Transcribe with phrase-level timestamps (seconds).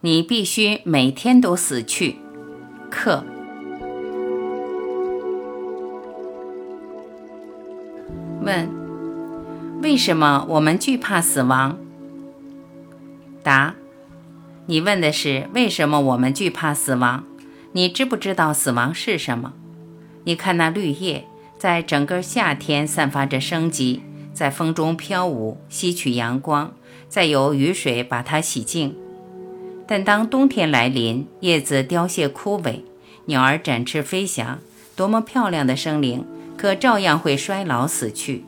[0.00, 2.18] 你必须每天都死去。
[2.88, 3.24] 克。
[8.40, 8.68] 问：
[9.82, 11.76] 为什么我们惧怕死亡？
[13.42, 13.74] 答：
[14.66, 17.24] 你问的是为什么我们惧怕死亡？
[17.72, 19.54] 你知不知道死亡是什么？
[20.22, 21.26] 你看那绿叶，
[21.58, 24.02] 在整个夏天散发着生机，
[24.32, 26.72] 在风中飘舞，吸取阳光，
[27.08, 28.96] 再由雨水把它洗净。
[29.88, 32.82] 但当冬天来临，叶子凋谢枯萎，
[33.24, 34.58] 鸟儿展翅飞翔，
[34.94, 36.26] 多么漂亮的生灵，
[36.58, 38.44] 可照样会衰老死去。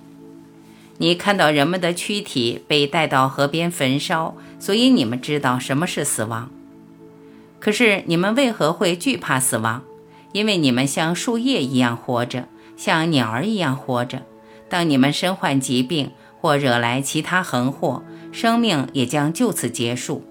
[0.98, 6.50] 你看到人们的躯体被带到河边焚烧，所以你们知道什么是死亡。
[7.58, 9.82] 可是你们为何会惧怕死亡？
[10.32, 14.22] 因为你们像树叶一样活着，像鸟儿一样活着。
[14.68, 20.22] 当你们身患疾病或惹来其他横祸，生命也将就此结束。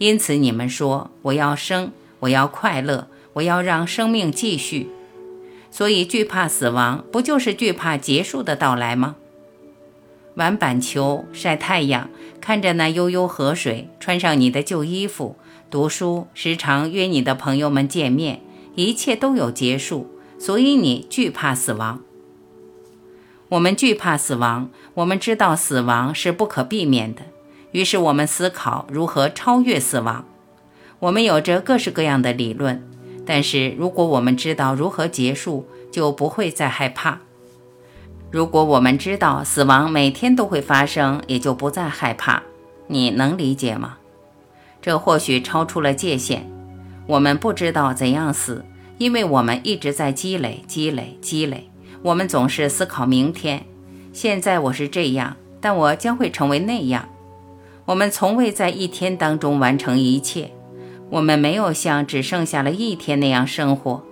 [0.00, 4.88] 因此，你们说：“我要生，我要快乐，我要让生命继续。”
[5.70, 9.16] 所以，惧怕死亡，不就是惧怕结束的到来吗？
[10.36, 12.08] 玩板球、晒太阳，
[12.40, 15.36] 看着那悠悠河水，穿上你的旧衣服，
[15.70, 18.40] 读书，时常约你的朋友们见面，
[18.76, 22.00] 一切都有结束，所以你惧怕死亡。
[23.50, 27.20] 我们惧怕死亡，我们知道死亡是不可避免的。
[27.72, 30.24] 于是我们思考如何超越死亡。
[30.98, 32.82] 我们有着各式各样的理论，
[33.24, 37.20] 但是如果我们知道如何结束，就不会再害怕。
[38.30, 42.42] 如果我们知道死亡每天都会发生，也就不再害怕。
[42.86, 43.98] 你能理解吗？
[44.82, 46.48] 这或许超出了界限。
[47.06, 48.64] 我们不知道怎样死，
[48.98, 51.70] 因为我们一直在积累、积累、积累。
[52.02, 53.64] 我们总是思考明天。
[54.12, 57.08] 现在我是这样，但我将会成为那样。
[57.90, 60.52] 我们从未在一天当中完成一切，
[61.10, 64.04] 我们没有像只剩下了一天那样生活。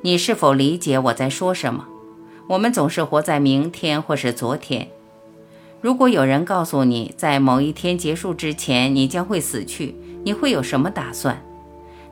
[0.00, 1.86] 你是否理解我在说什么？
[2.48, 4.88] 我们总是活在明天或是昨天。
[5.80, 11.40] 如果有人告诉你在某一天结束之前你将会死去，你会有什么打算？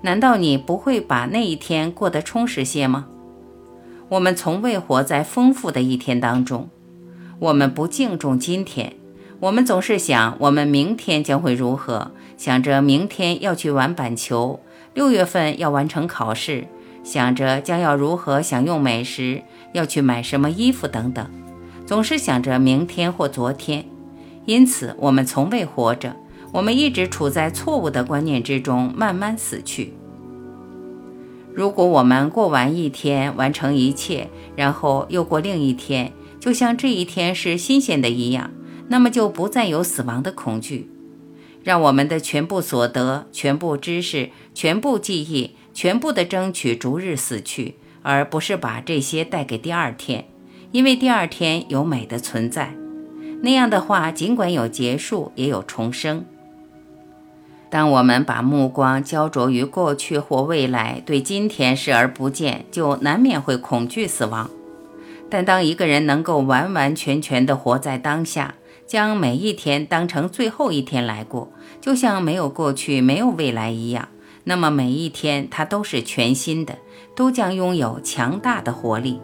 [0.03, 3.09] 难道你不会把那一天过得充实些吗？
[4.11, 6.71] 我们从未活在丰富的一天当中，
[7.41, 8.95] 我们不敬重今天。
[9.41, 12.11] 我们总是想，我们明天将会如何？
[12.37, 14.61] 想着明天要去玩板球，
[14.93, 16.67] 六月份要完成考试，
[17.03, 19.43] 想着将要如何享用美食，
[19.73, 21.27] 要去买什么衣服等等，
[21.87, 23.87] 总是想着明天或昨天。
[24.45, 26.15] 因此，我们从未活着，
[26.53, 29.95] 我们一直处在错误的观念之中，慢慢死去。
[31.55, 38.51] 如果我们过完一天，完成一切，然后又过另一天，就像这一天是新鲜的一样。
[38.91, 40.91] 那么就不再有死亡的恐惧，
[41.63, 50.27] 让我们的全部所得、全部知识、全部记忆、全部的争取逐日死去，而不是把这些带给第二天，
[50.73, 52.75] 因为第二天有美的存在。
[53.43, 56.27] 那样的话，尽管有结束，也有重生。
[57.71, 64.51] 当我们把目光焦灼于过去或未来，对今天视而不见，就难免会恐惧死亡。
[65.31, 68.57] 但当一个人能够完完全全地活在当下，
[68.91, 71.49] 将每一天当成最后一天来过，
[71.81, 74.09] 就像没有过去、没有未来一样。
[74.43, 76.77] 那么每一天它都是全新的，
[77.15, 79.21] 都将拥有强大的活力。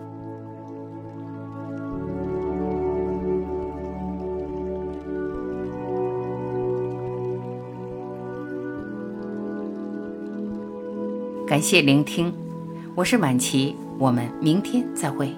[11.44, 12.32] 感谢聆听，
[12.94, 15.34] 我是晚琪，我们明天再会。